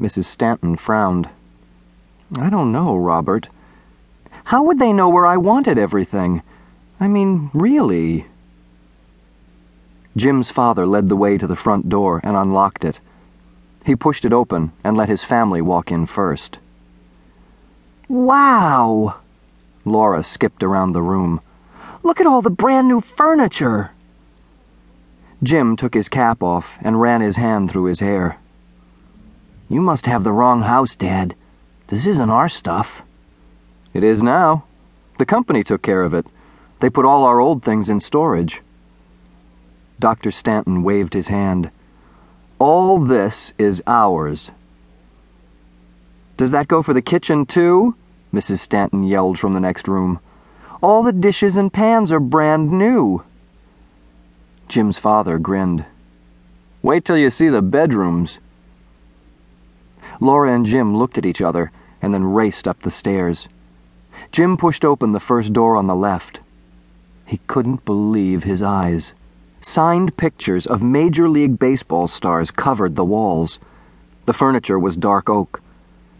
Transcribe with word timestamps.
Mrs. 0.00 0.24
Stanton 0.24 0.76
frowned. 0.76 1.28
I 2.34 2.50
don't 2.50 2.72
know, 2.72 2.96
Robert. 2.96 3.48
How 4.44 4.62
would 4.62 4.78
they 4.78 4.92
know 4.92 5.08
where 5.08 5.26
I 5.26 5.36
wanted 5.36 5.78
everything? 5.78 6.42
I 7.00 7.08
mean, 7.08 7.50
really. 7.54 8.26
Jim's 10.16 10.50
father 10.50 10.86
led 10.86 11.08
the 11.08 11.16
way 11.16 11.38
to 11.38 11.46
the 11.46 11.56
front 11.56 11.88
door 11.88 12.20
and 12.22 12.36
unlocked 12.36 12.84
it. 12.84 13.00
He 13.84 13.96
pushed 13.96 14.24
it 14.24 14.32
open 14.32 14.72
and 14.82 14.96
let 14.96 15.08
his 15.08 15.24
family 15.24 15.62
walk 15.62 15.90
in 15.90 16.06
first. 16.06 16.58
Wow! 18.08 19.16
Laura 19.84 20.22
skipped 20.22 20.62
around 20.62 20.92
the 20.92 21.02
room. 21.02 21.40
Look 22.02 22.20
at 22.20 22.26
all 22.26 22.42
the 22.42 22.50
brand 22.50 22.88
new 22.88 23.00
furniture! 23.00 23.92
Jim 25.42 25.76
took 25.76 25.94
his 25.94 26.08
cap 26.08 26.42
off 26.42 26.72
and 26.82 27.00
ran 27.00 27.20
his 27.20 27.36
hand 27.36 27.70
through 27.70 27.84
his 27.84 28.00
hair. 28.00 28.38
You 29.68 29.80
must 29.80 30.06
have 30.06 30.22
the 30.22 30.32
wrong 30.32 30.62
house, 30.62 30.94
Dad. 30.94 31.34
This 31.88 32.06
isn't 32.06 32.30
our 32.30 32.48
stuff. 32.48 33.02
It 33.92 34.04
is 34.04 34.22
now. 34.22 34.64
The 35.18 35.26
company 35.26 35.64
took 35.64 35.82
care 35.82 36.02
of 36.02 36.14
it. 36.14 36.26
They 36.80 36.90
put 36.90 37.04
all 37.04 37.24
our 37.24 37.40
old 37.40 37.62
things 37.62 37.88
in 37.88 38.00
storage. 38.00 38.60
Dr. 39.98 40.30
Stanton 40.30 40.82
waved 40.82 41.14
his 41.14 41.28
hand. 41.28 41.70
All 42.58 42.98
this 42.98 43.52
is 43.58 43.82
ours. 43.86 44.50
Does 46.36 46.50
that 46.50 46.68
go 46.68 46.82
for 46.82 46.92
the 46.92 47.02
kitchen, 47.02 47.46
too? 47.46 47.96
Mrs. 48.32 48.58
Stanton 48.58 49.04
yelled 49.04 49.38
from 49.38 49.54
the 49.54 49.60
next 49.60 49.88
room. 49.88 50.20
All 50.82 51.02
the 51.02 51.12
dishes 51.12 51.56
and 51.56 51.72
pans 51.72 52.12
are 52.12 52.20
brand 52.20 52.70
new. 52.70 53.24
Jim's 54.68 54.98
father 54.98 55.38
grinned. 55.38 55.86
Wait 56.82 57.04
till 57.04 57.16
you 57.16 57.30
see 57.30 57.48
the 57.48 57.62
bedrooms. 57.62 58.38
Laura 60.20 60.52
and 60.52 60.66
Jim 60.66 60.96
looked 60.96 61.18
at 61.18 61.26
each 61.26 61.42
other 61.42 61.70
and 62.00 62.12
then 62.14 62.24
raced 62.24 62.66
up 62.66 62.80
the 62.82 62.90
stairs. 62.90 63.48
Jim 64.32 64.56
pushed 64.56 64.84
open 64.84 65.12
the 65.12 65.20
first 65.20 65.52
door 65.52 65.76
on 65.76 65.86
the 65.86 65.94
left. 65.94 66.40
He 67.26 67.40
couldn't 67.46 67.84
believe 67.84 68.44
his 68.44 68.62
eyes. 68.62 69.12
Signed 69.60 70.16
pictures 70.16 70.66
of 70.66 70.82
Major 70.82 71.28
League 71.28 71.58
Baseball 71.58 72.08
stars 72.08 72.50
covered 72.50 72.94
the 72.94 73.04
walls. 73.04 73.58
The 74.26 74.32
furniture 74.32 74.78
was 74.78 74.96
dark 74.96 75.28
oak. 75.28 75.60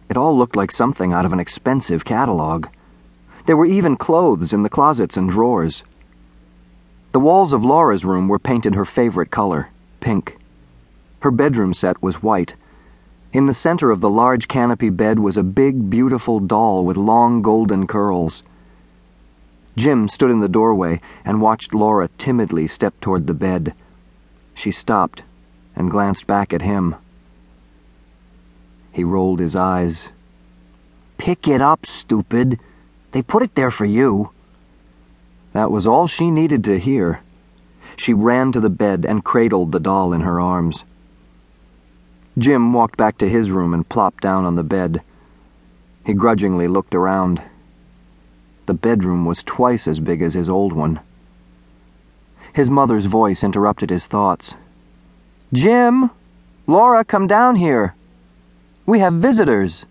It 0.09 0.17
all 0.17 0.37
looked 0.37 0.55
like 0.55 0.71
something 0.71 1.13
out 1.13 1.25
of 1.25 1.33
an 1.33 1.39
expensive 1.39 2.05
catalog. 2.05 2.67
There 3.45 3.57
were 3.57 3.65
even 3.65 3.95
clothes 3.95 4.53
in 4.53 4.63
the 4.63 4.69
closets 4.69 5.17
and 5.17 5.29
drawers. 5.29 5.83
The 7.13 7.19
walls 7.19 7.53
of 7.53 7.63
Laura's 7.63 8.05
room 8.05 8.27
were 8.27 8.39
painted 8.39 8.75
her 8.75 8.85
favorite 8.85 9.31
color, 9.31 9.69
pink. 10.01 10.37
Her 11.21 11.31
bedroom 11.31 11.73
set 11.73 12.01
was 12.01 12.21
white. 12.21 12.55
In 13.33 13.45
the 13.45 13.53
center 13.53 13.91
of 13.91 13.99
the 13.99 14.09
large 14.09 14.47
canopy 14.47 14.89
bed 14.89 15.19
was 15.19 15.35
a 15.35 15.43
big, 15.43 15.89
beautiful 15.89 16.39
doll 16.39 16.85
with 16.85 16.95
long 16.95 17.41
golden 17.41 17.85
curls. 17.85 18.41
Jim 19.75 20.07
stood 20.07 20.31
in 20.31 20.39
the 20.39 20.47
doorway 20.47 21.01
and 21.25 21.41
watched 21.41 21.73
Laura 21.73 22.09
timidly 22.17 22.67
step 22.67 22.99
toward 23.01 23.27
the 23.27 23.33
bed. 23.33 23.73
She 24.53 24.71
stopped 24.71 25.23
and 25.75 25.91
glanced 25.91 26.25
back 26.25 26.53
at 26.53 26.61
him. 26.61 26.95
He 28.91 29.03
rolled 29.03 29.39
his 29.39 29.55
eyes. 29.55 30.07
Pick 31.17 31.47
it 31.47 31.61
up, 31.61 31.85
stupid. 31.85 32.59
They 33.11 33.21
put 33.21 33.43
it 33.43 33.55
there 33.55 33.71
for 33.71 33.85
you. 33.85 34.31
That 35.53 35.69
was 35.69 35.85
all 35.85 36.07
she 36.07 36.31
needed 36.31 36.63
to 36.63 36.79
hear. 36.79 37.21
She 37.97 38.13
ran 38.13 38.51
to 38.53 38.59
the 38.59 38.69
bed 38.69 39.05
and 39.07 39.23
cradled 39.23 39.71
the 39.71 39.79
doll 39.79 40.13
in 40.13 40.21
her 40.21 40.39
arms. 40.39 40.83
Jim 42.37 42.71
walked 42.71 42.97
back 42.97 43.17
to 43.17 43.29
his 43.29 43.49
room 43.49 43.73
and 43.73 43.89
plopped 43.89 44.21
down 44.21 44.45
on 44.45 44.55
the 44.55 44.63
bed. 44.63 45.01
He 46.05 46.13
grudgingly 46.13 46.67
looked 46.67 46.93
around. 46.93 47.41
The 48.67 48.73
bedroom 48.73 49.25
was 49.25 49.43
twice 49.43 49.87
as 49.87 49.99
big 49.99 50.21
as 50.21 50.33
his 50.33 50.47
old 50.47 50.73
one. 50.73 50.99
His 52.53 52.69
mother's 52.69 53.05
voice 53.05 53.43
interrupted 53.43 53.89
his 53.89 54.07
thoughts. 54.07 54.53
Jim! 55.51 56.11
Laura, 56.67 57.03
come 57.03 57.27
down 57.27 57.55
here. 57.55 57.95
We 58.85 58.99
have 58.99 59.13
visitors. 59.13 59.85